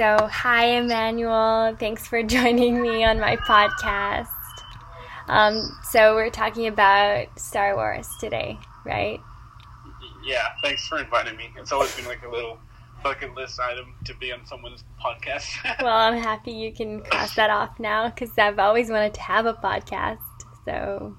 So, 0.00 0.16
hi, 0.32 0.64
Emmanuel. 0.78 1.76
Thanks 1.78 2.06
for 2.06 2.22
joining 2.36 2.80
me 2.80 3.04
on 3.04 3.20
my 3.20 3.36
podcast. 3.36 4.28
Um, 5.28 5.78
so, 5.82 6.14
we're 6.14 6.30
talking 6.30 6.68
about 6.68 7.38
Star 7.38 7.76
Wars 7.76 8.08
today, 8.18 8.58
right? 8.86 9.20
Yeah, 10.24 10.46
thanks 10.62 10.88
for 10.88 11.00
inviting 11.00 11.36
me. 11.36 11.50
It's 11.58 11.70
always 11.70 11.94
been 11.94 12.06
like 12.06 12.24
a 12.24 12.30
little 12.30 12.58
bucket 13.04 13.34
list 13.34 13.60
item 13.60 13.92
to 14.06 14.14
be 14.14 14.32
on 14.32 14.46
someone's 14.46 14.84
podcast. 15.04 15.50
well, 15.82 15.94
I'm 15.94 16.16
happy 16.16 16.52
you 16.52 16.72
can 16.72 17.02
cross 17.02 17.34
that 17.34 17.50
off 17.50 17.78
now 17.78 18.08
because 18.08 18.30
I've 18.38 18.58
always 18.58 18.88
wanted 18.88 19.12
to 19.12 19.20
have 19.20 19.44
a 19.44 19.52
podcast. 19.52 20.16
So, 20.64 21.14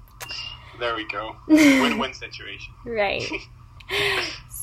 there 0.80 0.96
we 0.96 1.06
go. 1.06 1.36
Win 1.46 1.98
win 1.98 2.14
situation. 2.14 2.74
right. 2.84 3.30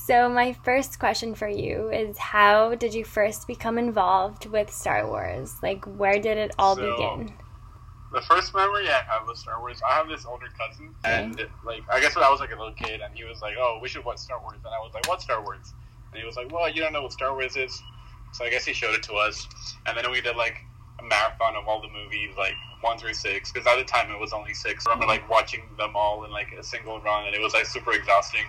So, 0.10 0.28
my 0.28 0.54
first 0.54 0.98
question 0.98 1.36
for 1.36 1.48
you 1.48 1.92
is 1.92 2.18
How 2.18 2.74
did 2.74 2.96
you 2.96 3.06
first 3.06 3.46
become 3.46 3.78
involved 3.78 4.48
with 4.48 4.74
Star 4.74 5.06
Wars? 5.06 5.62
Like, 5.62 5.86
where 5.86 6.18
did 6.18 6.36
it 6.36 6.52
all 6.58 6.76
So, 6.76 6.82
begin? 6.82 7.32
The 8.12 8.22
first 8.22 8.56
memory 8.56 8.90
I 8.90 9.04
have 9.06 9.30
of 9.30 9.38
Star 9.38 9.60
Wars, 9.60 9.80
I 9.88 9.94
have 9.94 10.08
this 10.10 10.26
older 10.26 10.48
cousin, 10.58 10.96
and 11.04 11.40
like 11.64 11.84
I 11.94 12.00
guess 12.00 12.16
when 12.16 12.24
I 12.24 12.32
was 12.32 12.40
like 12.40 12.50
a 12.50 12.58
little 12.58 12.74
kid, 12.74 13.02
and 13.02 13.14
he 13.14 13.24
was 13.24 13.40
like, 13.44 13.54
"Oh, 13.60 13.78
we 13.84 13.88
should 13.88 14.04
watch 14.04 14.18
Star 14.18 14.42
Wars," 14.42 14.58
and 14.66 14.74
I 14.74 14.80
was 14.80 14.96
like, 14.96 15.08
"What 15.08 15.22
Star 15.22 15.44
Wars?" 15.44 15.76
And 16.12 16.20
he 16.20 16.26
was 16.26 16.36
like, 16.36 16.52
"Well, 16.52 16.68
you 16.68 16.82
don't 16.82 16.92
know 16.92 17.04
what 17.04 17.14
Star 17.14 17.34
Wars 17.34 17.56
is," 17.56 17.80
so 18.32 18.44
I 18.44 18.50
guess 18.50 18.66
he 18.66 18.74
showed 18.74 18.96
it 18.96 19.04
to 19.04 19.14
us, 19.14 19.48
and 19.86 19.96
then 19.96 20.10
we 20.10 20.22
did 20.22 20.36
like 20.36 20.58
a 21.00 21.04
marathon 21.04 21.56
of 21.56 21.68
all 21.68 21.84
the 21.84 21.94
movies, 21.94 22.34
like 22.36 22.56
one 22.82 22.98
through 22.98 23.14
six, 23.14 23.52
because 23.52 23.68
at 23.68 23.76
the 23.78 23.84
time 23.84 24.10
it 24.10 24.20
was 24.20 24.34
only 24.34 24.56
six. 24.56 24.88
I 24.88 24.90
remember 24.90 25.06
like 25.06 25.30
watching 25.30 25.62
them 25.78 25.92
all 25.94 26.26
in 26.26 26.32
like 26.32 26.52
a 26.60 26.64
single 26.64 27.00
run, 27.02 27.28
and 27.28 27.36
it 27.36 27.42
was 27.42 27.54
like 27.54 27.68
super 27.68 27.92
exhausting, 27.92 28.46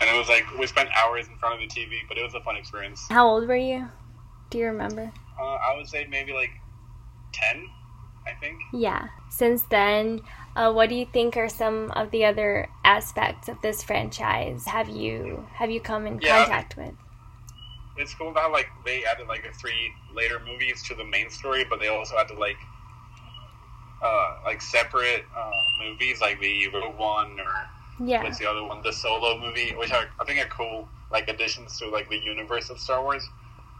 and 0.00 0.10
it 0.10 0.18
was 0.18 0.28
like 0.28 0.44
we 0.58 0.66
spent 0.66 0.88
hours 0.96 1.28
in 1.28 1.36
front 1.36 1.54
of 1.54 1.60
the 1.60 1.66
TV, 1.68 2.00
but 2.08 2.18
it 2.18 2.22
was 2.22 2.34
a 2.34 2.40
fun 2.40 2.56
experience. 2.56 3.06
How 3.10 3.28
old 3.28 3.46
were 3.48 3.56
you? 3.56 3.88
Do 4.50 4.58
you 4.58 4.66
remember? 4.66 5.12
Uh, 5.40 5.42
I 5.44 5.76
would 5.76 5.88
say 5.88 6.06
maybe 6.08 6.32
like 6.32 6.50
ten, 7.32 7.66
I 8.26 8.32
think. 8.40 8.60
Yeah. 8.72 9.08
Since 9.28 9.62
then, 9.64 10.20
uh, 10.56 10.72
what 10.72 10.88
do 10.88 10.94
you 10.94 11.06
think 11.06 11.36
are 11.36 11.48
some 11.48 11.90
of 11.92 12.10
the 12.10 12.24
other 12.24 12.68
aspects 12.84 13.48
of 13.48 13.60
this 13.62 13.82
franchise? 13.82 14.66
Have 14.66 14.88
you 14.88 15.46
have 15.54 15.70
you 15.70 15.80
come 15.80 16.06
in 16.06 16.18
Yeah. 16.20 16.44
contact 16.44 16.76
with? 16.76 16.94
it's 17.96 18.14
cool 18.14 18.32
that 18.32 18.50
like 18.50 18.68
they 18.84 19.04
added 19.04 19.28
like 19.28 19.44
a 19.44 19.52
three 19.52 19.92
later 20.14 20.40
movies 20.46 20.82
to 20.84 20.94
the 20.94 21.04
main 21.04 21.30
story, 21.30 21.64
but 21.68 21.78
they 21.80 21.88
also 21.88 22.16
had 22.16 22.28
to 22.28 22.34
like 22.34 22.56
uh 24.02 24.34
like 24.44 24.60
separate 24.60 25.24
uh 25.36 25.50
movies 25.84 26.20
like 26.20 26.40
the 26.40 26.68
Rogue 26.68 26.98
One 26.98 27.38
or 27.38 27.52
Yeah. 27.98 28.22
what's 28.22 28.38
the 28.38 28.48
other 28.48 28.64
one, 28.64 28.82
the 28.82 28.92
Solo 28.92 29.38
movie, 29.38 29.74
which 29.76 29.92
are 29.92 30.06
I 30.20 30.24
think 30.24 30.40
are 30.44 30.48
cool 30.48 30.88
like 31.10 31.28
additions 31.28 31.78
to 31.78 31.88
like 31.88 32.08
the 32.08 32.18
universe 32.18 32.70
of 32.70 32.78
Star 32.78 33.02
Wars, 33.02 33.28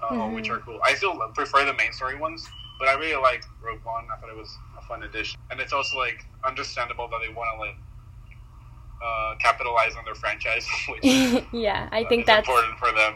uh, 0.03 0.15
Mhm. 0.15 0.35
which 0.35 0.51
are 0.51 0.59
cool. 0.61 0.81
I 0.85 0.95
still 0.95 1.19
prefer 1.35 1.65
the 1.65 1.75
main 1.75 1.93
story 1.93 2.17
ones, 2.19 2.47
but 2.79 2.89
I 2.89 2.95
really 2.95 3.21
like 3.21 3.45
Rogue 3.63 3.85
One. 3.85 4.05
I 4.13 4.17
thought 4.21 4.31
it 4.31 4.37
was 4.37 4.55
a 4.79 4.83
fun 4.83 5.03
addition, 5.03 5.37
and 5.51 5.61
it's 5.61 5.73
also 5.73 5.97
like 5.99 6.25
understandable 6.45 7.09
that 7.09 7.21
they 7.27 7.33
want 7.33 7.49
to 7.55 7.61
like 7.61 7.77
uh, 9.03 9.35
capitalize 9.41 9.97
on 9.97 10.05
their 10.05 10.15
franchise, 10.15 10.67
which 10.89 11.05
yeah, 11.53 11.89
I 11.91 12.05
uh, 12.05 12.09
think 12.09 12.23
is 12.23 12.27
that's 12.27 12.49
important 12.49 12.79
for 12.79 12.93
them. 12.93 13.15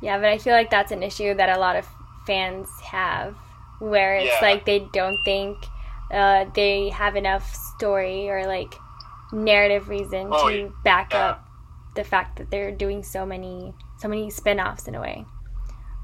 yeah, 0.00 0.18
but 0.18 0.26
I 0.28 0.38
feel 0.38 0.54
like 0.54 0.70
that's 0.70 0.92
an 0.92 1.02
issue 1.02 1.34
that 1.34 1.48
a 1.56 1.58
lot 1.58 1.76
of 1.76 1.86
fans 2.26 2.68
have, 2.80 3.34
where 3.78 4.16
it's 4.16 4.40
Yeah. 4.40 4.48
like 4.48 4.64
they 4.64 4.80
don't 4.92 5.18
think 5.24 5.56
uh, 6.10 6.46
they 6.54 6.88
have 6.90 7.16
enough 7.16 7.54
story 7.54 8.28
or 8.28 8.46
like 8.46 8.74
narrative 9.32 9.88
reason 9.88 10.28
Oh, 10.30 10.48
to 10.48 10.56
yeah. 10.56 10.68
back 10.84 11.14
up 11.14 11.46
the 11.94 12.04
fact 12.04 12.36
that 12.38 12.50
they're 12.50 12.72
doing 12.72 13.02
so 13.02 13.24
many 13.26 13.74
so 13.98 14.08
many 14.08 14.30
spin-offs 14.30 14.88
in 14.88 14.94
a 14.94 15.00
way. 15.00 15.24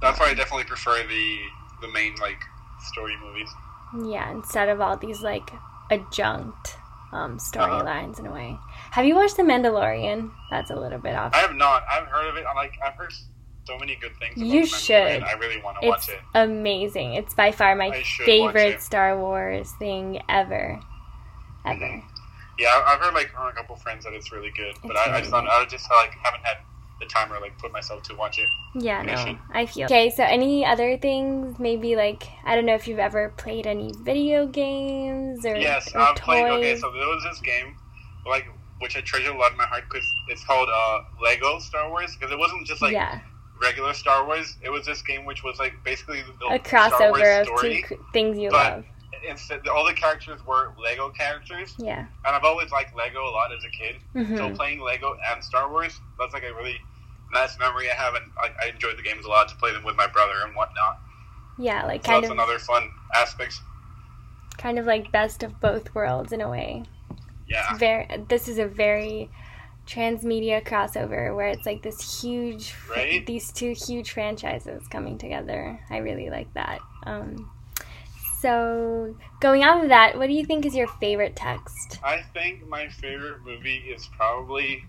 That's 0.03 0.19
why 0.21 0.27
I 0.27 0.35
definitely 0.35 0.65
prefer 0.65 1.03
the 1.07 1.37
the 1.81 1.89
main 1.89 2.15
like 2.17 2.41
story 2.81 3.15
movies. 3.23 3.49
Yeah, 4.11 4.31
instead 4.31 4.69
of 4.69 4.81
all 4.81 4.97
these 4.97 5.23
like 5.23 5.49
adjunct 5.91 6.77
um, 7.13 7.37
Uh-huh. 7.37 7.39
storylines 7.39 8.19
in 8.19 8.27
a 8.27 8.33
way. 8.33 8.59
Have 8.91 9.07
you 9.07 9.15
watched 9.15 9.37
The 9.37 9.43
Mandalorian? 9.45 10.31
That's 10.51 10.71
a 10.71 10.75
little 10.77 10.99
bit 10.99 11.15
off. 11.15 11.33
I 11.35 11.39
have 11.39 11.55
not. 11.55 11.85
I 11.91 11.95
haven't 11.95 12.11
heard 12.11 12.29
of 12.29 12.37
it. 12.37 12.45
I'm 12.49 12.57
like. 12.57 12.75
I've 12.85 12.95
heard 12.95 13.13
so 13.67 13.79
many 13.79 13.97
good 13.97 14.17
things. 14.19 14.37
About 14.37 14.47
You 14.47 14.67
should. 14.67 15.23
I 15.23 15.33
really 15.35 15.63
want 15.63 15.81
to 15.81 15.89
watch 15.89 16.09
it. 16.09 16.21
amazing. 16.35 17.15
It's 17.15 17.33
by 17.35 17.53
far 17.53 17.75
my 17.77 17.87
I 17.87 18.03
should 18.03 18.27
watch 18.41 18.55
favorite. 18.55 18.83
Star 18.83 19.19
Wars 19.19 19.71
thing 19.79 20.21
ever. 20.29 20.81
Ever. 21.65 22.03
Yeah, 22.59 22.83
I've 22.87 23.01
heard 23.01 23.15
like 23.15 23.31
from 23.31 23.47
a 23.49 23.53
couple 23.53 23.77
friends 23.77 24.05
that 24.05 24.15
it's 24.15 24.33
really 24.33 24.51
good, 24.57 24.75
but 24.83 24.97
I, 24.97 25.17
I 25.17 25.21
just 25.21 25.31
don't. 25.31 25.47
I 25.49 25.65
just 25.67 25.91
like 25.91 26.13
haven't 26.23 26.45
had 26.45 26.57
the 27.01 27.07
time 27.07 27.31
or 27.31 27.39
like 27.41 27.59
put 27.59 27.73
myself 27.73 28.03
to 28.05 28.15
watch 28.15 28.39
it. 28.39 28.49
Yeah, 28.75 29.01
I 29.01 29.03
no, 29.05 29.17
should. 29.17 29.39
I 29.53 29.67
feel. 29.67 29.85
Okay, 29.85 30.09
so 30.11 30.23
any 30.25 30.65
other 30.65 30.97
things? 30.97 31.59
Maybe 31.59 31.97
like 31.97 32.23
I 32.45 32.55
don't 32.55 32.65
know 32.65 32.75
if 32.75 32.89
you've 32.89 32.99
ever 32.99 33.29
played 33.37 33.67
any 33.67 33.93
video 34.01 34.47
games 34.47 35.45
or, 35.45 35.57
Yes, 35.57 35.95
or 35.95 36.01
I've 36.01 36.15
toys. 36.17 36.25
played. 36.25 36.45
Okay, 36.47 36.77
so 36.77 36.91
there 36.93 37.07
was 37.07 37.23
this 37.25 37.41
game, 37.41 37.77
like 38.27 38.47
which 38.81 38.97
I 38.97 39.01
treasure 39.03 39.33
a 39.33 39.39
lot 39.39 39.53
in 39.53 39.59
my 39.59 39.65
heart 39.67 39.85
because 39.91 40.07
it's 40.29 40.45
called 40.45 40.69
uh, 40.73 41.01
Lego 41.23 41.59
Star 41.59 41.91
Wars 41.91 42.15
because 42.17 42.33
it 42.33 42.39
wasn't 42.39 42.67
just 42.67 42.81
like 42.81 42.93
yeah, 42.93 43.21
regular 43.61 43.93
Star 43.93 44.25
Wars. 44.27 44.57
It 44.63 44.71
was 44.71 44.87
this 44.87 45.03
game 45.03 45.27
which 45.27 45.43
was 45.45 45.59
like 45.59 45.75
basically 45.85 46.23
the 46.41 46.47
a 46.55 46.59
crossover 46.59 47.43
of 47.43 47.61
two 47.61 47.83
things 48.15 48.39
you 48.39 48.51
but- 48.51 48.73
love. 48.77 48.85
Instead, 49.29 49.67
all 49.69 49.85
the 49.87 49.93
characters 49.95 50.45
were 50.47 50.73
Lego 50.83 51.11
characters, 51.11 51.75
Yeah. 51.79 52.01
and 52.25 52.37
I've 52.37 52.45
always 52.45 52.71
liked 52.73 52.97
Lego 52.97 53.21
a 53.29 53.31
lot 53.31 53.51
as 53.53 53.63
a 53.65 53.71
kid. 53.71 53.97
hmm 54.13 54.37
So 54.37 54.51
playing 54.51 54.81
Lego 54.81 55.17
and 55.33 55.43
Star 55.43 55.71
Wars, 55.71 56.01
that's 56.19 56.35
like 56.35 56.45
a 56.45 56.55
really 56.55 56.79
nice 57.33 57.59
memory 57.59 57.91
I 57.91 57.95
have, 57.95 58.15
and 58.15 58.25
I, 58.39 58.51
I 58.65 58.69
enjoyed 58.71 58.97
the 58.99 59.03
games 59.03 59.25
a 59.25 59.29
lot 59.29 59.49
to 59.49 59.57
play 59.57 59.73
them 59.73 59.85
with 59.85 59.97
my 59.97 60.07
brother 60.07 60.43
and 60.45 60.55
whatnot. 60.55 61.01
Yeah, 61.59 61.85
like 61.87 62.05
So 62.05 62.13
kind 62.13 62.23
that's 62.25 62.31
of, 62.31 62.37
another 62.39 62.59
fun 62.59 62.91
aspect. 63.15 63.61
kind 64.59 64.79
of 64.79 64.87
like 64.87 65.11
best 65.13 65.43
of 65.43 65.61
both 65.61 65.95
worlds 65.95 66.33
in 66.33 66.41
a 66.41 66.51
way. 66.51 66.85
Yeah, 67.49 67.77
very 67.79 68.09
this 68.29 68.49
is 68.49 68.59
a 68.59 68.67
very 68.67 69.31
transmedia 69.87 70.63
crossover 70.67 71.35
where 71.35 71.47
it's 71.47 71.65
like 71.65 71.83
this 71.83 72.21
huge 72.21 72.75
Right? 72.91 73.25
these 73.25 73.53
two 73.53 73.73
huge 73.73 74.11
franchises 74.11 74.89
coming 74.89 75.17
together 75.17 75.79
i 75.91 75.99
really 75.99 76.29
like 76.29 76.53
that 76.55 76.81
um, 77.05 77.49
so 78.47 79.15
going 79.41 79.65
off 79.65 79.83
of 79.83 79.89
that 79.89 80.17
what 80.17 80.29
do 80.29 80.33
you 80.33 80.45
think 80.45 80.65
is 80.65 80.75
your 80.75 80.87
favorite 80.87 81.35
text 81.35 81.99
I 82.05 82.23
think 82.35 82.67
my 82.69 82.89
favorite 82.89 83.43
movie 83.45 83.77
is 83.79 84.07
probably 84.17 84.85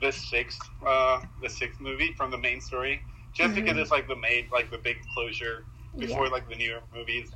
the 0.00 0.12
sixth, 0.12 0.60
uh, 0.86 1.20
the 1.42 1.48
sixth 1.48 1.80
movie 1.80 2.12
from 2.16 2.30
the 2.30 2.38
main 2.38 2.60
story, 2.60 3.02
just 3.34 3.54
because 3.54 3.74
Mhm. 3.74 3.80
it's 3.82 3.90
like 3.90 4.08
the 4.08 4.16
main, 4.16 4.48
like 4.52 4.70
the 4.70 4.78
big 4.78 4.96
closure 5.14 5.64
before 5.98 6.24
yeah 6.24 6.30
like 6.30 6.48
the 6.48 6.56
newer 6.56 6.80
movies. 6.94 7.32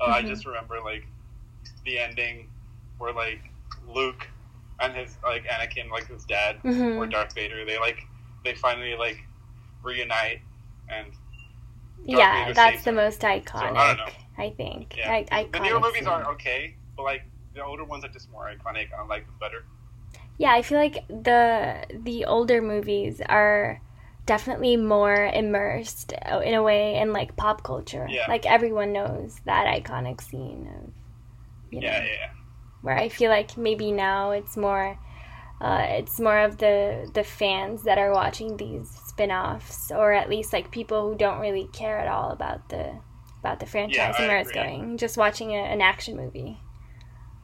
Uh, 0.00 0.06
I 0.06 0.22
Mhm. 0.22 0.28
just 0.28 0.46
remember 0.46 0.76
like 0.84 1.06
the 1.84 1.98
ending 1.98 2.48
where 2.98 3.12
like 3.12 3.42
Luke 3.86 4.28
and 4.80 4.94
his 4.96 5.18
like 5.24 5.46
Anakin, 5.46 5.90
like 5.90 6.08
his 6.08 6.24
dad 6.24 6.56
or 6.64 7.06
Mhm. 7.06 7.10
Darth 7.10 7.34
Vader, 7.34 7.64
they 7.66 7.78
like 7.78 8.08
they 8.44 8.54
finally 8.54 8.96
like 8.96 9.26
reunite 9.82 10.40
and 10.88 11.06
yeah 12.04 12.52
that's 12.52 12.84
the 12.84 12.92
most 12.92 13.20
iconic 13.20 13.74
know. 13.74 14.04
I, 14.38 14.50
think 14.50 14.96
yeah. 14.96 15.24
I, 15.30 15.48
the 15.52 15.60
newer 15.60 15.80
movies 15.80 16.00
scene. 16.00 16.08
are 16.08 16.32
okay, 16.32 16.76
but 16.96 17.02
like 17.02 17.22
the 17.54 17.62
older 17.62 17.84
ones 17.84 18.04
are 18.04 18.08
just 18.08 18.30
more 18.30 18.46
iconic. 18.46 18.88
I 18.96 19.04
like 19.06 19.26
them 19.26 19.34
better. 19.38 19.64
Yeah, 20.38 20.52
I 20.52 20.62
feel 20.62 20.78
like 20.78 21.06
the 21.08 21.84
the 21.92 22.24
older 22.24 22.62
movies 22.62 23.20
are 23.26 23.82
definitely 24.26 24.76
more 24.76 25.30
immersed 25.34 26.14
uh, 26.30 26.38
in 26.38 26.54
a 26.54 26.62
way 26.62 26.96
in 26.96 27.12
like 27.12 27.36
pop 27.36 27.62
culture. 27.62 28.06
Yeah. 28.08 28.26
Like 28.28 28.46
everyone 28.46 28.92
knows 28.92 29.40
that 29.44 29.66
iconic 29.66 30.20
scene 30.22 30.68
of 30.68 30.92
you 31.70 31.80
know, 31.80 31.86
Yeah, 31.86 32.04
yeah. 32.04 32.30
where 32.82 32.96
I 32.96 33.08
feel 33.08 33.30
like 33.30 33.56
maybe 33.56 33.92
now 33.92 34.30
it's 34.30 34.56
more 34.56 34.98
uh, 35.60 35.84
it's 35.88 36.18
more 36.18 36.38
of 36.38 36.56
the 36.56 37.10
the 37.12 37.22
fans 37.24 37.82
that 37.82 37.98
are 37.98 38.12
watching 38.12 38.56
these 38.56 38.88
spin-offs 39.20 39.90
or 39.90 40.12
at 40.12 40.28
least 40.28 40.52
like 40.52 40.70
people 40.70 41.08
who 41.08 41.16
don't 41.16 41.40
really 41.40 41.68
care 41.72 41.98
at 41.98 42.08
all 42.08 42.30
about 42.30 42.68
the 42.68 42.92
about 43.40 43.60
the 43.60 43.66
franchise 43.66 43.96
Yeah, 43.96 44.16
and 44.18 44.28
where 44.28 44.38
it's 44.38 44.52
going 44.52 44.96
just 44.98 45.16
watching 45.16 45.52
a, 45.52 45.58
an 45.58 45.80
action 45.80 46.16
movie 46.16 46.58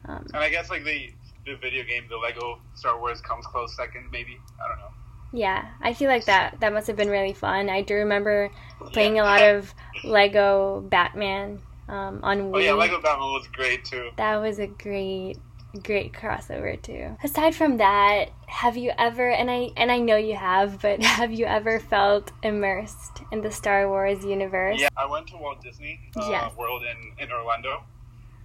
um, 0.08 0.26
And 0.32 0.42
I 0.42 0.48
guess 0.48 0.70
like 0.70 0.84
the 0.84 1.10
the 1.44 1.54
video 1.56 1.84
game, 1.84 2.04
the 2.08 2.16
Lego 2.16 2.58
Star 2.74 2.98
Wars 2.98 3.20
comes 3.20 3.46
close 3.46 3.76
second, 3.76 4.10
maybe. 4.10 4.36
I 4.62 4.68
don't 4.68 4.78
know. 4.78 4.90
Yeah, 5.32 5.64
I 5.80 5.92
feel 5.92 6.08
like 6.08 6.24
that 6.26 6.58
that 6.60 6.72
must 6.72 6.86
have 6.86 6.96
been 6.96 7.10
really 7.10 7.32
fun. 7.34 7.68
I 7.68 7.82
do 7.82 7.94
remember 7.94 8.50
playing 8.92 9.16
Yeah. 9.16 9.22
a 9.22 9.24
lot 9.24 9.42
of 9.42 9.74
Lego 10.04 10.80
Batman 10.88 11.60
um, 11.88 12.20
on 12.22 12.50
Wii. 12.52 12.54
Oh 12.54 12.58
yeah, 12.58 12.72
Lego 12.72 13.00
Batman 13.00 13.28
was 13.32 13.46
great 13.48 13.84
too. 13.84 14.10
That 14.16 14.36
was 14.36 14.58
a 14.58 14.66
great 14.66 15.38
great 15.78 16.12
crossover 16.12 16.80
too. 16.80 17.16
Aside 17.22 17.54
from 17.54 17.76
that, 17.78 18.30
have 18.46 18.76
you 18.76 18.92
ever 18.98 19.30
and 19.30 19.50
I 19.50 19.70
and 19.76 19.90
I 19.90 19.98
know 19.98 20.16
you 20.16 20.36
have, 20.36 20.80
but 20.82 21.02
have 21.02 21.32
you 21.32 21.46
ever 21.46 21.80
felt 21.80 22.32
immersed 22.42 23.22
in 23.32 23.40
the 23.42 23.50
Star 23.50 23.88
Wars 23.88 24.24
universe? 24.24 24.80
Yeah, 24.80 24.88
I 24.96 25.06
went 25.06 25.26
to 25.28 25.36
Walt 25.36 25.62
Disney 25.62 26.00
uh, 26.16 26.28
Yes. 26.30 26.56
World 26.56 26.82
in 26.82 27.24
in 27.24 27.32
Orlando, 27.32 27.82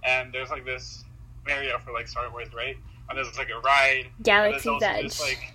and 0.04 0.32
there's 0.32 0.50
like 0.50 0.64
this 0.64 1.04
area 1.48 1.78
for 1.84 1.92
like 1.92 2.08
Star 2.08 2.30
Wars, 2.30 2.48
right? 2.54 2.76
And 3.08 3.18
there's 3.18 3.36
like 3.36 3.50
a 3.50 3.60
ride. 3.60 4.06
and 4.16 4.24
Galaxy's 4.24 4.82
Edge. 4.82 5.02
This, 5.04 5.20
like, 5.20 5.52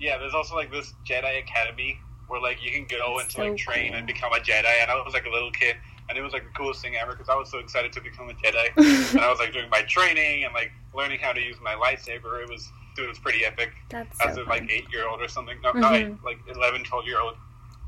yeah, 0.00 0.18
there's 0.18 0.34
also 0.34 0.54
like 0.56 0.70
this 0.70 0.92
Jedi 1.08 1.38
Academy 1.42 1.98
where 2.28 2.40
like 2.40 2.62
you 2.64 2.70
can 2.72 2.86
go 2.86 3.18
into 3.20 3.30
So 3.32 3.42
like 3.44 3.56
train 3.56 3.88
cool. 3.90 3.98
and 3.98 4.06
become 4.06 4.32
a 4.32 4.38
Jedi. 4.38 4.64
And 4.82 4.90
I 4.90 4.94
was 5.02 5.14
like 5.14 5.26
a 5.26 5.30
little 5.30 5.50
kid, 5.52 5.76
and 6.08 6.18
it 6.18 6.22
was 6.22 6.32
like 6.32 6.44
the 6.44 6.50
coolest 6.50 6.82
thing 6.82 6.96
ever 6.96 7.12
because 7.12 7.28
I 7.28 7.34
was 7.34 7.50
so 7.50 7.58
excited 7.58 7.92
to 7.92 8.00
become 8.00 8.28
a 8.28 8.34
Jedi. 8.34 8.68
and 9.14 9.20
I 9.20 9.30
was 9.30 9.38
like 9.38 9.52
doing 9.52 9.70
my 9.70 9.82
training 9.82 10.44
and 10.44 10.52
like 10.52 10.70
learning 10.94 11.20
how 11.20 11.32
to 11.32 11.40
use 11.40 11.56
my 11.62 11.74
lightsaber. 11.74 12.42
It 12.42 12.48
was 12.48 12.70
dude, 12.94 13.06
it 13.06 13.08
was 13.08 13.18
pretty 13.18 13.44
epic 13.44 13.72
That's 13.88 14.20
as 14.24 14.36
so 14.36 14.42
a 14.42 14.44
like 14.44 14.70
eight 14.70 14.86
year 14.92 15.08
old 15.08 15.20
or 15.20 15.28
something. 15.28 15.56
No, 15.62 15.72
not 15.72 15.94
eight, 15.94 16.14
like 16.24 16.38
11, 16.54 16.84
12 16.84 17.06
year 17.06 17.20
old. 17.20 17.34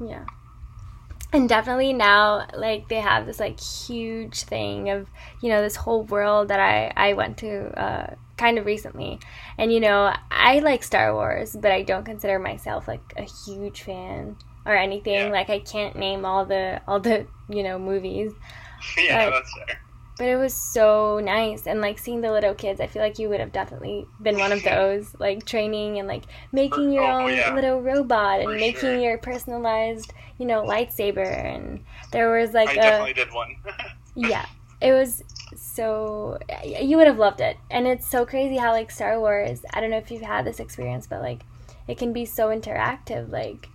Yeah. 0.00 0.24
And 1.32 1.48
definitely 1.48 1.92
now, 1.92 2.46
like 2.54 2.88
they 2.88 3.00
have 3.00 3.26
this 3.26 3.40
like 3.40 3.60
huge 3.60 4.44
thing 4.44 4.90
of 4.90 5.08
you 5.42 5.50
know 5.50 5.60
this 5.60 5.76
whole 5.76 6.04
world 6.04 6.48
that 6.48 6.60
I 6.60 6.92
I 6.96 7.12
went 7.12 7.36
to 7.38 7.78
uh, 7.78 8.14
kind 8.38 8.58
of 8.58 8.64
recently, 8.64 9.18
and 9.58 9.72
you 9.72 9.80
know 9.80 10.14
I 10.30 10.60
like 10.60 10.82
Star 10.82 11.12
Wars, 11.12 11.54
but 11.60 11.72
I 11.72 11.82
don't 11.82 12.04
consider 12.04 12.38
myself 12.38 12.86
like 12.88 13.12
a 13.16 13.24
huge 13.24 13.82
fan 13.82 14.36
or 14.66 14.76
anything. 14.76 15.26
Yeah. 15.28 15.32
Like 15.32 15.48
I 15.50 15.60
can't 15.60 15.96
name 15.96 16.24
all 16.24 16.44
the 16.44 16.80
all 16.88 17.00
the 17.00 17.26
you 17.48 17.62
know 17.62 17.78
movies, 17.78 18.32
yeah, 18.98 19.24
Right. 19.24 19.30
that's 19.32 19.52
fair. 19.56 19.80
but 20.18 20.28
it 20.28 20.36
was 20.36 20.52
so 20.54 21.20
nice 21.22 21.66
and 21.66 21.80
like 21.80 21.98
seeing 21.98 22.20
the 22.20 22.32
little 22.32 22.54
kids. 22.54 22.80
I 22.80 22.86
feel 22.88 23.02
like 23.02 23.18
you 23.18 23.28
would 23.28 23.40
have 23.40 23.52
definitely 23.52 24.06
been 24.22 24.38
one 24.38 24.52
of 24.52 24.62
those 24.72 25.14
like 25.18 25.44
training 25.46 25.98
and 25.98 26.08
like 26.08 26.24
making 26.52 26.92
your 26.92 27.04
oh, 27.04 27.22
oh, 27.22 27.28
own 27.28 27.36
yeah. 27.36 27.54
little 27.54 27.80
robot 27.80 28.40
and 28.40 28.50
For 28.50 28.56
making 28.56 28.80
sure. 28.80 28.98
your 28.98 29.18
personalized 29.18 30.12
you 30.38 30.46
know 30.46 30.62
lightsaber 30.64 31.26
and 31.26 31.84
there 32.12 32.30
was 32.30 32.52
like 32.52 32.68
I 32.68 32.72
a 32.72 32.74
definitely 32.76 33.14
did 33.14 33.32
one. 33.32 33.56
yeah 34.16 34.44
it 34.82 34.92
was 34.92 35.22
so 35.56 36.38
you 36.64 36.96
would 36.98 37.06
have 37.06 37.18
loved 37.18 37.40
it 37.40 37.56
and 37.70 37.86
it's 37.86 38.06
so 38.06 38.26
crazy 38.26 38.56
how 38.56 38.72
like 38.72 38.90
star 38.90 39.18
wars 39.18 39.62
i 39.72 39.80
don't 39.80 39.90
know 39.90 39.96
if 39.96 40.10
you've 40.10 40.20
had 40.22 40.44
this 40.44 40.60
experience 40.60 41.06
but 41.06 41.22
like 41.22 41.40
it 41.88 41.96
can 41.96 42.12
be 42.12 42.24
so 42.26 42.48
interactive 42.48 43.30
like 43.30 43.68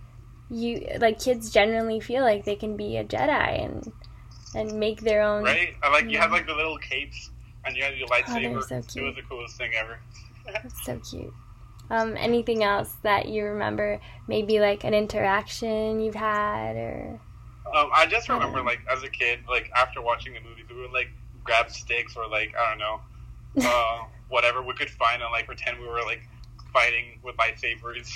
you 0.52 0.86
like 1.00 1.18
kids 1.20 1.50
generally 1.50 2.00
feel 2.00 2.22
like 2.22 2.44
they 2.44 2.56
can 2.56 2.76
be 2.76 2.96
a 2.96 3.04
jedi 3.04 3.64
and 3.64 3.92
and 4.54 4.78
make 4.78 5.00
their 5.00 5.22
own 5.22 5.44
right? 5.44 5.74
I 5.82 5.90
like 5.90 6.04
you 6.04 6.10
Yeah. 6.12 6.22
had 6.22 6.30
like 6.30 6.46
the 6.46 6.54
little 6.54 6.78
capes 6.78 7.30
and 7.64 7.76
you 7.76 7.82
have 7.84 7.96
your 7.96 8.08
lightsaber. 8.08 8.56
Oh, 8.56 8.60
so 8.60 8.76
it 8.76 9.02
was 9.02 9.14
the 9.16 9.22
coolest 9.22 9.56
thing 9.56 9.70
ever. 9.78 9.98
That's 10.52 10.84
so 10.84 10.98
cute 10.98 11.34
um 11.90 12.16
anything 12.16 12.62
else 12.62 12.96
that 13.02 13.28
you 13.28 13.44
remember 13.44 14.00
maybe 14.28 14.60
like 14.60 14.84
an 14.84 14.94
interaction 14.94 16.00
you've 16.00 16.14
had 16.14 16.76
or 16.76 17.20
Um, 17.74 17.90
I 17.94 18.06
just 18.06 18.28
remember, 18.28 18.58
Yeah. 18.58 18.64
like, 18.64 18.80
as 18.90 19.02
a 19.02 19.08
kid, 19.08 19.40
like, 19.48 19.70
after 19.76 20.02
watching 20.02 20.34
the 20.34 20.40
movies, 20.40 20.66
we 20.68 20.80
would, 20.82 20.92
like, 20.92 21.08
grab 21.44 21.70
sticks 21.70 22.16
or, 22.16 22.28
like, 22.28 22.52
I 22.60 22.68
don't 22.70 22.78
know, 22.78 23.00
uh, 23.64 24.06
whatever 24.28 24.62
we 24.62 24.74
could 24.74 24.90
find 24.90 25.22
and, 25.22 25.30
like, 25.32 25.46
pretend 25.46 25.78
we 25.80 25.86
were, 25.86 26.02
like, 26.04 26.28
fighting 26.72 27.18
with 27.22 27.36
lightsabers 27.36 28.10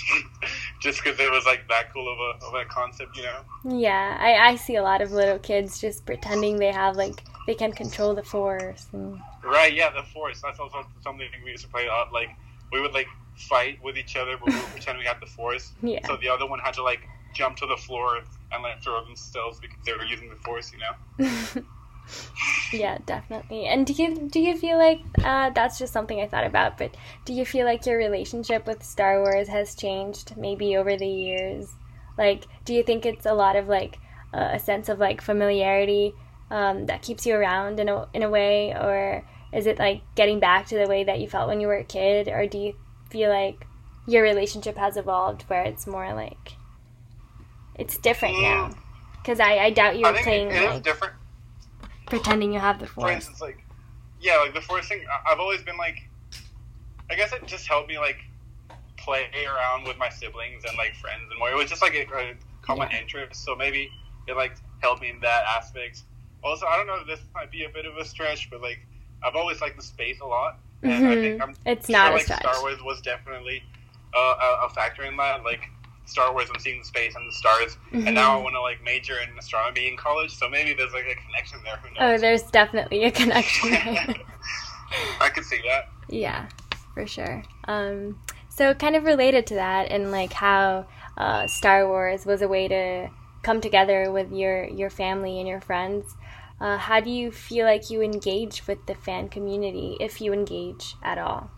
just 0.79 1.03
because 1.03 1.19
it 1.19 1.31
was, 1.31 1.45
like, 1.45 1.67
that 1.69 1.93
cool 1.93 2.11
of 2.11 2.19
a, 2.19 2.45
of 2.45 2.53
a 2.53 2.65
concept, 2.65 3.15
you 3.17 3.23
know? 3.23 3.39
yeah 3.77 4.17
I, 4.19 4.49
I 4.51 4.55
see 4.55 4.75
a 4.75 4.83
lot 4.83 5.01
of 5.01 5.11
little 5.11 5.39
kids 5.39 5.79
just 5.79 6.05
pretending 6.05 6.57
they 6.57 6.71
have 6.71 6.95
like 6.95 7.23
they 7.47 7.53
can 7.55 7.71
control 7.71 8.13
the 8.15 8.23
force 8.23 8.87
and 8.93 9.19
Right, 9.43 9.73
yeah, 9.73 9.89
the 9.89 10.03
Force. 10.03 10.41
That's 10.41 10.59
also 10.59 10.85
something 11.01 11.27
we 11.43 11.51
used 11.51 11.63
to 11.63 11.69
play 11.69 11.85
a 11.85 11.89
lot. 11.89 12.11
Like, 12.11 12.29
we 12.73 12.81
would, 12.81 12.93
like, 12.93 13.07
fight 13.35 13.81
with 13.81 13.97
each 13.97 14.17
other, 14.17 14.35
but 14.37 14.49
we 14.49 14.55
would 14.59 14.65
pretend 14.71 14.97
we 14.97 15.05
had 15.05 15.21
the 15.21 15.25
Force. 15.25 15.71
yeah 15.81 16.05
So 16.05 16.17
the 16.17 16.27
other 16.27 16.45
one 16.45 16.59
had 16.59 16.73
to, 16.73 16.83
like, 16.83 17.07
jump 17.33 17.55
to 17.57 17.65
the 17.65 17.77
floor 17.77 18.19
and, 18.51 18.63
like, 18.63 18.83
throw 18.83 19.03
themselves 19.05 19.59
because 19.59 19.77
they 19.85 19.93
were 19.93 20.03
using 20.03 20.29
the 20.29 20.35
Force, 20.35 20.71
you 20.73 20.79
know? 20.79 21.63
yeah 22.73 22.97
definitely. 23.05 23.65
And 23.65 23.85
do 23.85 23.93
you 23.93 24.27
do 24.29 24.39
you 24.39 24.57
feel 24.57 24.77
like 24.77 24.99
uh, 25.23 25.49
that's 25.51 25.77
just 25.79 25.93
something 25.93 26.19
i 26.19 26.27
thought 26.27 26.45
about 26.45 26.77
but 26.77 26.95
do 27.25 27.33
you 27.33 27.45
feel 27.45 27.65
like 27.65 27.85
your 27.85 27.97
relationship 27.97 28.65
with 28.65 28.83
star 28.83 29.21
wars 29.21 29.47
has 29.47 29.75
changed 29.75 30.35
maybe 30.37 30.77
over 30.77 30.95
the 30.97 31.07
years? 31.07 31.71
Like 32.17 32.45
do 32.65 32.73
you 32.73 32.83
think 32.83 33.05
it's 33.05 33.25
a 33.25 33.33
lot 33.33 33.55
of 33.55 33.67
like 33.67 33.99
uh, 34.33 34.49
a 34.53 34.59
sense 34.59 34.89
of 34.89 34.99
like 34.99 35.21
familiarity 35.21 36.13
um, 36.49 36.85
that 36.85 37.01
keeps 37.01 37.25
you 37.25 37.35
around 37.35 37.79
in 37.79 37.89
a, 37.89 38.07
in 38.13 38.23
a 38.23 38.29
way? 38.29 38.73
Or 38.73 39.25
is 39.53 39.65
it 39.65 39.79
like 39.79 40.01
getting 40.15 40.39
back 40.39 40.67
to 40.67 40.77
the 40.77 40.87
way 40.87 41.03
that 41.03 41.19
you 41.19 41.27
felt 41.27 41.47
when 41.47 41.61
you 41.61 41.67
were 41.67 41.77
a 41.77 41.83
kid? 41.83 42.27
Or 42.27 42.47
do 42.47 42.57
you 42.57 42.75
feel 43.09 43.29
like 43.29 43.65
your 44.07 44.23
relationship 44.23 44.77
has 44.77 44.97
evolved 44.97 45.43
where 45.43 45.63
it's 45.63 45.87
more 45.87 46.13
like 46.13 46.53
it's 47.75 47.97
different 47.97 48.41
now? 48.41 48.71
Because 49.17 49.39
I, 49.39 49.57
I 49.57 49.69
doubt 49.71 49.97
you 49.97 50.05
were 50.05 50.13
playing 50.13 50.51
it, 50.51 50.61
it 50.61 50.69
like 50.69 50.83
different. 50.83 51.13
Pretending 52.07 52.51
you 52.53 52.59
have 52.59 52.79
the 52.79 52.87
force. 52.87 53.05
for 53.05 53.11
instance, 53.11 53.41
like, 53.41 53.63
yeah, 54.19 54.37
like 54.37 54.53
the 54.53 54.61
first 54.61 54.89
thing 54.89 55.03
I've 55.29 55.39
always 55.39 55.61
been 55.61 55.77
like, 55.77 56.07
I 57.09 57.15
guess 57.15 57.31
it 57.33 57.45
just 57.45 57.67
helped 57.67 57.87
me 57.87 57.97
like 57.99 58.17
play 58.97 59.27
around 59.45 59.85
with 59.87 59.97
my 59.97 60.09
siblings 60.09 60.63
and 60.67 60.77
like 60.77 60.95
friends 60.95 61.23
and 61.29 61.39
more. 61.39 61.49
It 61.51 61.55
was 61.55 61.69
just 61.69 61.81
like 61.81 61.93
a, 61.95 62.01
a 62.15 62.33
common 62.61 62.89
Yeah. 62.91 62.99
interest, 63.01 63.43
so 63.45 63.55
maybe 63.55 63.89
it 64.27 64.35
like 64.35 64.55
helped 64.81 65.01
me 65.01 65.09
in 65.09 65.19
that 65.21 65.43
aspect. 65.57 66.03
Also, 66.43 66.65
I 66.65 66.77
don't 66.77 66.87
know 66.87 66.95
if 66.95 67.07
this 67.07 67.19
might 67.33 67.51
be 67.51 67.63
a 67.63 67.69
bit 67.69 67.85
of 67.85 67.95
a 67.97 68.05
stretch, 68.05 68.49
but 68.49 68.61
like 68.61 68.79
I've 69.23 69.35
always 69.35 69.61
liked 69.61 69.77
the 69.77 69.83
space 69.83 70.19
a 70.21 70.25
lot, 70.25 70.59
and 70.83 70.91
I 71.07 71.15
think 71.15 71.39
Mhm. 71.39 71.43
I'm 71.43 71.55
It's 71.65 71.87
sure 71.87 71.93
not 71.93 72.11
a 72.11 72.15
like 72.15 72.23
stretch. 72.25 72.39
Star 72.41 72.61
Wars 72.61 72.81
was 72.83 73.01
definitely 73.01 73.63
uh, 74.15 74.19
a, 74.41 74.65
a 74.65 74.69
factor 74.69 75.03
in 75.03 75.15
that. 75.17 75.43
Like 75.43 75.69
Star 76.07 76.31
Wars 76.33 76.49
and 76.49 76.61
seeing 76.61 76.79
the 76.79 76.85
space 76.85 77.15
and 77.15 77.27
the 77.27 77.33
stars, 77.35 77.77
and 77.93 78.15
now 78.15 78.35
I 78.35 78.39
Mhm. 78.39 78.43
want 78.43 78.55
to 78.55 78.61
like 78.61 78.83
major 78.83 79.17
in 79.19 79.37
astronomy 79.37 79.87
in 79.87 79.97
college, 79.97 80.31
so 80.35 80.49
maybe 80.49 80.73
there's 80.73 80.93
like 80.93 81.05
a 81.05 81.15
connection 81.25 81.59
there. 81.63 81.77
Who 81.77 81.89
knows? 81.89 81.97
Oh, 81.99 82.17
there's 82.21 82.43
definitely 82.43 83.03
a 83.03 83.11
connection. 83.11 83.73
I 85.21 85.29
could 85.29 85.43
see 85.43 85.61
that. 85.67 85.89
yeah, 86.09 86.47
for 86.93 87.05
sure. 87.05 87.43
Um, 87.67 88.19
so 88.49 88.73
kind 88.73 88.95
of 88.95 89.03
related 89.03 89.45
to 89.47 89.55
that, 89.55 89.91
and 89.91 90.11
like 90.11 90.33
how 90.33 90.87
uh, 91.17 91.47
Star 91.47 91.87
Wars 91.87 92.25
was 92.25 92.41
a 92.41 92.47
way 92.47 92.67
to 92.67 93.09
come 93.43 93.61
together 93.61 94.11
with 94.11 94.31
your 94.31 94.65
your 94.65 94.89
family 94.89 95.39
and 95.39 95.47
your 95.47 95.61
friends. 95.61 96.15
Uh, 96.59 96.77
how 96.77 96.99
do 96.99 97.09
you 97.11 97.31
feel 97.31 97.65
like 97.65 97.89
you 97.91 98.01
engage 98.01 98.65
with 98.65 98.83
the 98.87 98.95
fan 98.95 99.29
community, 99.29 99.95
if 99.99 100.19
you 100.21 100.33
engage 100.33 100.95
at 101.03 101.17
all? 101.19 101.51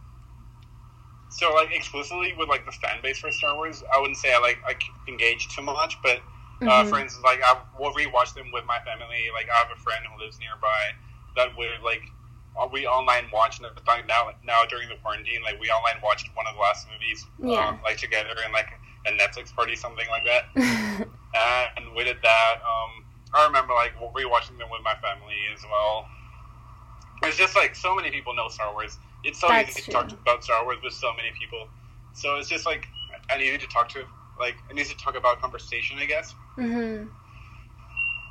So 1.29 1.53
like 1.53 1.69
exclusively 1.71 2.33
with 2.37 2.49
like 2.49 2.65
the 2.65 2.71
fan 2.71 2.97
base 3.01 3.19
for 3.19 3.31
Star 3.31 3.55
Wars, 3.55 3.83
I 3.95 3.99
wouldn't 4.01 4.17
say 4.17 4.33
I 4.33 4.39
like 4.39 4.59
I 4.67 4.73
engage 5.07 5.47
too 5.55 5.61
much, 5.61 5.97
but 6.01 6.21
uh, 6.61 6.83
Mhm. 6.83 6.89
for 6.89 6.99
instance, 6.99 7.23
like 7.23 7.39
I 7.43 7.55
will 7.79 7.93
rewatch 7.93 8.33
them 8.33 8.51
with 8.51 8.65
my 8.65 8.79
family. 8.79 9.29
Like 9.33 9.47
I 9.53 9.57
have 9.59 9.71
a 9.71 9.79
friend 9.79 10.03
who 10.09 10.19
lives 10.23 10.39
nearby 10.39 10.81
that 11.35 11.55
would 11.57 11.81
like 11.85 12.01
uh, 12.59 12.67
we 12.71 12.85
online 12.87 13.29
watch 13.31 13.59
and 13.61 13.69
like 13.87 14.07
now 14.07 14.31
now 14.43 14.65
during 14.65 14.89
the 14.89 14.95
quarantine, 15.01 15.41
like 15.45 15.59
we 15.61 15.69
online 15.69 16.01
watched 16.03 16.29
one 16.35 16.45
of 16.47 16.55
the 16.55 16.61
last 16.61 16.87
movies, 16.91 17.25
Yeah. 17.37 17.69
uh, 17.69 17.77
like 17.83 17.97
together 17.97 18.33
in 18.45 18.51
like 18.51 18.67
a 19.05 19.11
Netflix 19.11 19.53
party, 19.55 19.75
something 19.75 20.05
like 20.09 20.25
that. 20.25 20.43
and 21.77 21.85
we 21.95 22.03
did 22.03 22.17
that. 22.23 22.55
Um, 22.65 23.05
I 23.33 23.45
remember 23.45 23.73
like 23.73 23.93
rewatching 23.95 24.57
them 24.57 24.67
with 24.73 24.81
my 24.83 24.95
family 24.99 25.37
as 25.53 25.61
well. 25.63 26.05
It's 27.23 27.37
just 27.37 27.55
like 27.55 27.75
so 27.75 27.95
many 27.95 28.09
people 28.11 28.33
know 28.35 28.47
Star 28.49 28.73
Wars. 28.73 28.97
It's 29.23 29.39
so 29.39 29.47
That's 29.47 29.53
easy 29.53 29.81
to 29.81 29.89
true. 29.91 29.93
talk 29.93 30.11
about 30.21 30.43
Star 30.43 30.63
Wars 30.63 30.77
with 30.83 30.93
so 30.93 31.13
many 31.15 31.29
people. 31.39 31.67
So 32.13 32.37
it's 32.37 32.49
just 32.49 32.65
like 32.65 32.87
I 33.29 33.37
needed 33.37 33.61
to 33.61 33.67
talk 33.67 33.89
to 33.89 34.03
like 34.39 34.55
I 34.69 34.73
need 34.73 34.85
to 34.87 34.97
talk 34.97 35.15
about 35.15 35.41
conversation, 35.41 35.97
I 35.99 36.05
guess. 36.05 36.35
hmm 36.57 37.09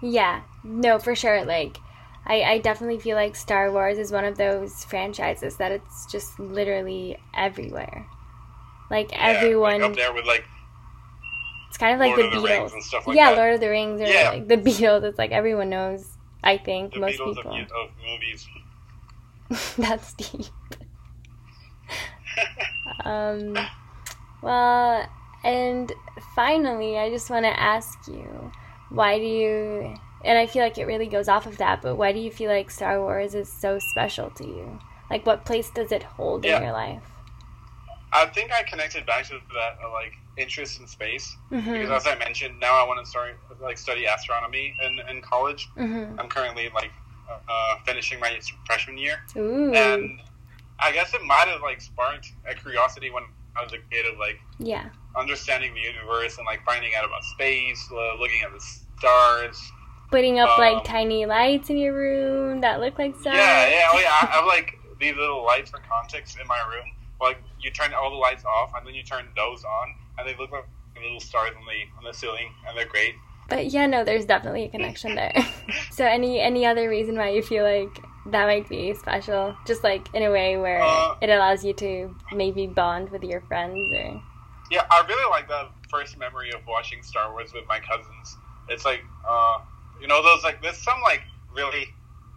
Yeah, 0.03 0.43
no, 0.63 0.99
for 0.99 1.15
sure. 1.15 1.45
Like, 1.45 1.79
I, 2.25 2.43
I 2.43 2.59
definitely 2.59 3.01
feel 3.01 3.17
like 3.17 3.35
Star 3.37 3.71
Wars 3.73 3.99
is 3.99 4.13
one 4.13 4.25
of 4.25 4.37
those 4.37 4.85
franchises 4.85 5.57
that 5.57 5.73
it's 5.73 6.07
just 6.07 6.39
literally 6.39 7.19
everywhere. 7.35 8.07
Like 8.91 9.11
Yeah, 9.21 9.21
everyone, 9.21 9.81
like, 9.83 9.91
up 9.91 9.97
there 9.97 10.13
with 10.13 10.25
like 10.27 10.45
it's 11.69 11.79
kind 11.79 11.95
of 11.95 12.01
like 12.01 12.11
Lord 12.11 12.21
the 12.21 12.25
of 12.25 12.31
the 12.31 12.41
Beatles. 12.41 12.71
Rings 12.71 12.73
and 12.73 12.83
stuff 12.85 13.07
like 13.07 13.17
yeah, 13.17 13.25
that. 13.25 13.37
Lord 13.37 13.55
of 13.55 13.61
the 13.61 13.69
Rings 13.69 14.01
or 14.01 14.07
Yeah. 14.09 14.31
like 14.33 14.49
the 14.49 14.57
Beatles. 14.69 15.05
It's 15.05 15.19
like 15.19 15.33
everyone 15.33 15.71
knows. 15.71 16.17
I 16.43 16.57
think 16.59 16.95
the 16.95 17.01
most 17.01 17.19
Beatles 17.19 17.37
people. 17.37 17.53
of, 17.53 17.71
of 17.73 17.91
movies. 18.05 18.49
That's 19.79 20.15
deep. 20.15 20.47
Um, 23.05 23.69
well, 24.43 25.07
and 25.45 25.93
finally, 26.35 26.99
I 26.99 27.11
just 27.11 27.31
want 27.31 27.45
to 27.45 27.61
ask 27.61 28.09
you, 28.09 28.51
why 28.91 29.19
do 29.19 29.25
you? 29.25 29.95
And 30.25 30.37
I 30.39 30.47
feel 30.47 30.63
like 30.63 30.79
it 30.79 30.87
really 30.87 31.07
goes 31.07 31.29
off 31.29 31.47
of 31.47 31.59
that, 31.59 31.81
but 31.81 31.97
why 31.97 32.13
do 32.13 32.19
you 32.19 32.31
feel 32.31 32.51
like 32.51 32.71
Star 32.71 33.01
Wars 33.01 33.35
is 33.35 33.49
so 33.53 33.79
special 33.79 34.31
to 34.31 34.45
you? 34.45 34.79
Like, 35.11 35.25
what 35.27 35.45
place 35.45 35.71
does 35.71 35.93
it 35.93 36.03
hold 36.03 36.45
Yeah. 36.45 36.57
in 36.57 36.65
your 36.65 36.73
life? 36.73 37.03
I 38.13 38.27
think 38.27 38.51
I 38.53 38.63
connected 38.63 39.05
back 39.07 39.25
to 39.27 39.35
that 39.35 39.79
uh, 39.85 39.93
like 39.93 40.15
interest 40.37 40.81
in 40.81 40.87
space 40.87 41.37
because 41.51 41.89
hmm 41.89 41.93
as 41.93 42.07
I 42.07 42.17
mentioned, 42.19 42.59
now 42.59 42.73
I 42.83 42.87
want 42.87 43.05
to 43.05 43.09
start 43.09 43.39
like 43.61 43.79
study 43.79 44.07
astronomy 44.07 44.75
in, 44.85 44.99
in 45.11 45.23
college. 45.23 45.69
hmm 45.77 46.17
I'm 46.19 46.29
currently 46.29 46.71
like 46.75 46.91
uh, 47.31 47.75
finishing 47.85 48.19
my 48.19 48.39
freshman 48.65 48.97
year, 48.99 49.17
Ooh. 49.37 49.75
and 49.75 50.21
I 50.79 50.93
guess 50.93 51.15
it 51.15 51.23
might 51.25 51.49
have 51.49 51.61
like 51.61 51.81
sparked 51.81 52.33
a 52.49 52.55
curiosity 52.55 53.11
when 53.11 53.25
I 53.57 53.65
was 53.65 53.73
a 53.73 53.79
kid 53.91 54.07
of 54.07 54.19
like 54.19 54.39
yeah. 54.59 54.89
understanding 55.17 55.75
the 55.75 55.81
universe 55.81 56.39
and 56.39 56.47
like 56.47 56.65
finding 56.65 56.95
out 56.95 57.05
about 57.05 57.25
space, 57.25 57.89
uh, 57.93 58.17
looking 58.19 58.43
at 58.43 58.53
the 58.53 58.61
stars. 58.61 59.73
Putting 60.11 60.39
up 60.39 60.51
Um, 60.51 60.61
like 60.61 60.85
tiny 60.85 61.27
lights 61.27 61.69
in 61.69 61.77
your 61.77 61.95
room 61.95 62.61
that 62.61 62.81
look 62.81 62.99
like 62.99 63.15
stars. 63.17 63.37
Yeah, 63.37 63.69
yeah, 63.69 63.89
oh 63.93 63.99
yeah. 63.99 64.09
I 64.23 64.27
have 64.33 64.47
like 64.47 64.79
these 65.01 65.17
little 65.17 65.45
lights 65.45 65.71
for 65.71 65.81
context 65.89 66.39
in 66.41 66.47
my 66.47 66.61
room. 66.73 66.87
Like 67.21 67.39
you 67.61 67.71
turn 67.71 67.93
all 67.93 68.11
the 68.11 68.17
lights 68.17 68.45
off 68.45 68.73
and 68.77 68.87
then 68.87 68.95
you 68.95 69.03
turn 69.03 69.27
those 69.37 69.65
on, 69.65 69.95
and 70.19 70.29
they 70.29 70.37
look 70.37 70.53
like 70.53 70.65
little 71.03 71.21
stars 71.21 71.53
on 71.57 71.65
the 71.65 71.99
on 71.99 72.05
the 72.05 72.13
ceiling, 72.13 72.53
and 72.67 72.77
they're 72.77 72.87
great. 72.87 73.15
But 73.49 73.67
yeah, 73.67 73.87
no, 73.87 74.05
there's 74.05 74.27
definitely 74.27 74.65
a 74.65 74.69
connection 74.69 75.15
there. 75.15 75.33
so 75.91 76.05
any 76.05 76.41
any 76.41 76.65
other 76.67 76.89
reason 76.89 77.17
why 77.17 77.31
you 77.31 77.43
feel 77.43 77.65
like 77.65 78.03
that 78.27 78.47
might 78.47 78.69
be 78.69 78.95
special? 78.95 79.55
Just 79.67 79.83
like 79.85 80.13
in 80.15 80.23
a 80.23 80.31
way 80.31 80.57
where 80.57 80.83
Uh, 80.83 81.15
it 81.21 81.31
allows 81.31 81.65
you 81.65 81.73
to 81.75 82.15
maybe 82.33 82.67
bond 82.67 83.11
with 83.11 83.23
your 83.25 83.41
friends 83.43 83.93
or 83.93 84.21
Yeah, 84.71 84.83
I 84.91 85.03
really 85.09 85.31
like 85.31 85.49
that 85.49 85.71
first 85.89 86.19
memory 86.19 86.51
of 86.53 86.61
watching 86.67 87.03
Star 87.03 87.33
Wars 87.33 87.53
with 87.55 87.65
my 87.69 87.81
cousins. 87.81 88.37
It's 88.69 88.85
like, 88.85 89.03
uh, 89.27 89.59
you 90.01 90.07
know, 90.07 90.23
those 90.23 90.45
like 90.45 90.61
there's 90.61 90.77
some 90.79 91.01
like 91.03 91.23
really 91.55 91.89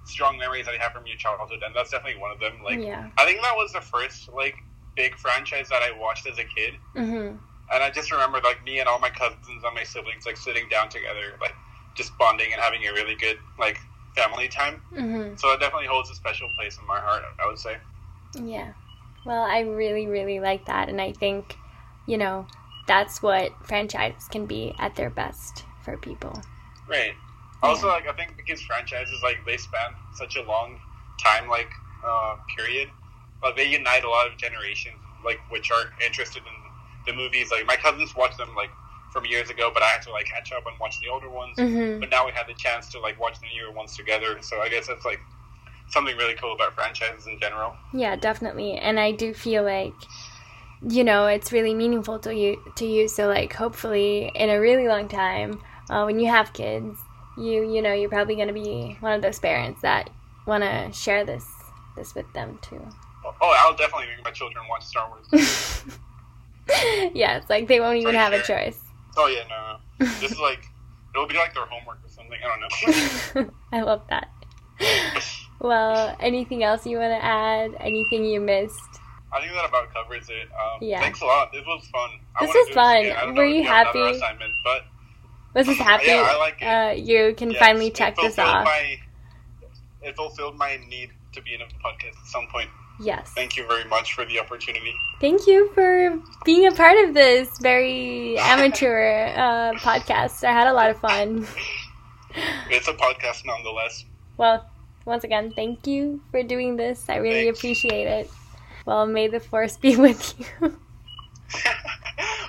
strong 0.05 0.38
memories 0.38 0.65
that 0.65 0.73
you 0.73 0.79
have 0.79 0.93
from 0.93 1.05
your 1.05 1.17
childhood, 1.17 1.61
and 1.65 1.75
that's 1.75 1.91
definitely 1.91 2.19
one 2.21 2.31
of 2.31 2.39
them. 2.39 2.63
Like, 2.63 2.79
yeah. 2.79 3.09
I 3.17 3.25
think 3.25 3.41
that 3.41 3.55
was 3.55 3.71
the 3.73 3.81
first 3.81 4.29
like 4.33 4.55
big 4.95 5.15
franchise 5.17 5.67
that 5.69 5.81
I 5.83 5.91
watched 5.97 6.25
as 6.27 6.38
a 6.39 6.43
kid, 6.43 6.75
Mhm. 6.95 7.38
and 7.73 7.83
I 7.83 7.89
just 7.89 8.11
remember 8.11 8.39
like 8.41 8.63
me 8.63 8.79
and 8.79 8.88
all 8.88 9.00
my 9.00 9.09
cousins 9.09 9.63
and 9.63 9.75
my 9.75 9.83
siblings 9.83 10.25
like 10.25 10.38
sitting 10.38 10.67
down 10.69 10.89
together, 10.89 11.38
like 11.41 11.55
just 11.95 12.17
bonding 12.17 12.51
and 12.53 12.61
having 12.61 12.88
a 12.88 12.93
really 12.93 13.15
good 13.15 13.38
like 13.59 13.79
family 14.15 14.48
time. 14.48 14.82
Mhm. 14.96 15.39
So 15.39 15.51
it 15.51 15.60
definitely 15.60 15.88
holds 15.88 16.10
a 16.10 16.15
special 16.15 16.50
place 16.58 16.77
in 16.77 16.86
my 16.88 17.00
heart. 17.00 17.24
I 17.39 17.48
would 17.48 17.60
say. 17.60 17.77
Yeah. 18.36 18.74
Well, 19.25 19.44
I 19.44 19.60
really 19.62 20.08
really 20.08 20.39
like 20.39 20.65
that 20.65 20.89
and 20.89 21.00
I 21.00 21.12
think, 21.13 21.58
you 22.06 22.18
know, 22.18 22.48
that's 22.88 23.22
what 23.22 23.51
franchises 23.65 24.27
can 24.27 24.46
be 24.46 24.74
at 24.80 24.96
their 24.96 25.10
best 25.10 25.65
for 25.84 25.98
people. 25.98 26.41
Right. 26.88 27.13
Also, 27.63 27.88
Yeah. 27.88 27.94
like 27.94 28.08
I 28.08 28.13
think 28.13 28.38
because 28.38 28.62
franchises 28.62 29.20
like 29.24 29.46
they 29.46 29.58
span 29.58 29.94
such 30.13 30.36
a 30.36 30.41
long 30.44 30.80
time, 31.20 31.48
like 31.48 31.70
uh, 32.03 32.36
period, 32.58 32.89
but 33.41 33.56
they 33.56 33.65
unite 33.65 34.03
a 34.03 34.10
lot 34.10 34.27
of 34.27 34.38
generations, 34.38 34.98
like 35.24 35.39
which 35.51 35.72
are 35.72 35.94
interested 36.03 36.41
in 36.41 36.53
the 37.06 37.13
movies. 37.13 37.51
Like 37.51 37.65
my 37.68 37.75
cousins 37.75 38.15
watch 38.15 38.36
them 38.38 38.50
like 38.56 38.72
from 39.12 39.25
years 39.25 39.50
ago, 39.50 39.70
but 39.74 39.84
I 39.84 39.88
had 39.88 40.01
to 40.03 40.12
like 40.12 40.25
catch 40.25 40.51
up 40.51 40.65
and 40.65 40.75
watch 40.80 40.98
the 41.00 41.10
older 41.10 41.30
ones. 41.30 41.58
Mhm. 41.58 42.00
But 42.00 42.10
now 42.10 42.25
we 42.25 42.32
had 42.32 42.48
the 42.48 42.53
chance 42.53 42.89
to 42.89 43.00
like 43.00 43.20
watch 43.20 43.39
the 43.39 43.48
newer 43.56 43.72
ones 43.72 43.96
together. 43.96 44.38
So 44.41 44.62
I 44.62 44.70
guess 44.70 44.88
that's 44.88 45.06
like 45.06 45.20
something 45.89 46.15
really 46.18 46.36
cool 46.36 46.53
about 46.53 46.74
franchises 46.74 47.27
in 47.27 47.39
general. 47.39 47.75
Yeah, 47.94 48.15
definitely. 48.15 48.74
And 48.77 49.00
I 49.00 49.12
do 49.12 49.34
feel 49.34 49.63
like 49.63 49.94
you 50.88 51.03
know, 51.03 51.27
it's 51.27 51.51
really 51.51 51.75
meaningful 51.75 52.18
to 52.20 52.34
you 52.34 52.60
to 52.75 52.86
you 52.86 53.08
so 53.08 53.27
like 53.27 53.53
hopefully 53.53 54.32
in 54.34 54.50
a 54.50 54.60
really 54.60 54.88
long 54.88 55.08
time, 55.08 55.62
uh, 55.89 56.03
when 56.03 56.20
you 56.20 56.27
have 56.27 56.53
kids, 56.53 56.98
you 57.38 57.72
you 57.72 57.82
know, 57.82 57.94
you're 57.94 58.10
probably 58.10 58.36
going 58.36 58.48
to 58.48 58.53
be 58.53 58.98
one 59.00 59.13
of 59.13 59.22
those 59.22 59.39
parents 59.39 59.82
that 59.82 60.10
want 60.48 60.63
to 60.63 60.91
share 60.94 61.24
this 61.25 61.46
this 61.96 62.15
with 62.15 62.32
them 62.34 62.58
too. 62.62 62.82
Oh, 63.24 63.56
I'll 63.60 63.75
definitely 63.75 64.08
make 64.15 64.25
my 64.25 64.32
children 64.32 64.63
watch 64.70 64.84
Star 64.84 65.08
Wars. 65.10 65.84
yes, 67.13 67.44
like 67.50 67.68
they 67.68 67.80
won't 67.80 67.98
even 67.98 68.13
For 68.13 68.20
have 68.20 68.34
a 68.34 68.41
choice. 68.41 68.80
Oh 69.18 69.27
yeah, 69.27 69.44
no, 69.50 69.77
no. 70.06 70.12
This 70.20 70.32
is 70.32 70.39
like 70.39 70.65
it'll 71.13 71.27
be 71.27 71.36
like 71.36 71.53
their 71.53 71.65
homework 71.65 72.00
or 72.03 72.10
something. 72.10 72.38
I 72.44 72.48
don't 72.48 73.46
know. 73.46 73.51
I 73.74 73.82
love 73.82 74.01
that. 74.10 74.30
Well, 75.60 76.15
anything 76.20 76.63
else 76.63 76.86
you 76.88 76.98
want 76.98 77.12
to 77.12 77.24
add? 77.24 77.72
Anything 77.80 78.25
you 78.25 78.41
missed? 78.41 78.80
I 79.34 79.39
think 79.39 79.53
that 79.53 79.70
about 79.70 79.94
covers 79.94 80.27
it. 80.30 80.50
Um, 80.51 80.80
Yeah. 80.82 81.00
Thanks 81.00 81.22
a 81.22 81.25
lot. 81.25 81.51
This 81.53 81.63
was 81.65 81.86
fun. 81.88 82.10
I 82.39 82.46
This 82.46 82.53
was 82.56 82.70
fun. 82.74 82.98
again. 82.98 83.15
I 83.15 83.25
don't 83.25 83.36
Were 83.36 83.46
you 83.46 83.63
happy? 83.63 84.01
Assignment, 84.01 84.51
but 84.63 84.82
Was 85.53 85.68
this 85.68 85.77
happy? 85.89 86.08
Yeah, 86.08 86.27
I 86.27 86.38
like 86.38 86.62
it. 86.62 86.65
Uh, 86.65 86.91
you 86.91 87.34
can 87.36 87.51
yes, 87.51 87.60
finally 87.60 87.91
check 87.91 88.15
this 88.18 88.39
off. 88.39 88.65
My, 88.65 88.98
it 90.01 90.15
fulfilled 90.15 90.58
my 90.58 90.77
need 90.89 91.12
to 91.34 91.41
be 91.41 91.53
in 91.53 91.62
a 91.62 91.65
podcast 91.65 92.20
at 92.20 92.27
some 92.27 92.48
point. 92.48 92.70
Yes. 93.00 93.31
Thank 93.33 93.57
you 93.57 93.65
very 93.67 93.86
much 93.86 94.13
for 94.13 94.25
the 94.25 94.39
opportunity. 94.39 94.93
Thank 95.19 95.48
you 95.48 95.71
for 95.74 96.19
being 96.45 96.67
a 96.67 96.71
part 96.71 96.98
of 97.07 97.13
this 97.13 97.57
very 97.60 98.38
amateur 98.38 99.27
uh, 99.36 99.74
podcast. 99.79 100.43
I 100.43 100.51
had 100.51 100.67
a 100.67 100.74
lot 100.74 100.89
of 100.89 101.00
fun. 101.00 101.48
It's 102.69 102.88
a 102.88 102.93
podcast 102.93 103.43
nonetheless. 103.45 104.05
Well, 104.38 104.65
once 105.03 105.25
again, 105.25 105.51
thank 105.53 105.86
you 105.86 106.21
for 106.31 106.41
doing 106.43 106.77
this. 106.77 107.03
I 107.10 107.17
really 107.17 107.43
Thanks. 107.45 107.60
appreciate 107.60 108.07
it. 108.07 108.31
Well, 108.86 109.05
may 109.05 109.27
the 109.27 109.41
force 109.41 109.75
be 109.75 109.98
with 109.98 110.33
you. 110.62 110.77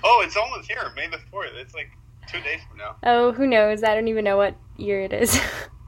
oh, 0.05 0.23
it's 0.25 0.37
almost 0.37 0.71
here. 0.71 0.93
May 0.95 1.09
the 1.09 1.19
4th. 1.33 1.55
It's 1.57 1.75
like 1.75 1.91
two 2.29 2.41
days 2.43 2.61
from 2.69 2.79
now. 2.79 2.95
oh, 3.03 3.33
who 3.33 3.47
knows? 3.49 3.83
I 3.83 3.95
don't 3.97 4.07
even 4.07 4.23
know 4.25 4.37
what 4.37 4.55
year 4.77 5.01
it 5.01 5.13
is. 5.13 5.41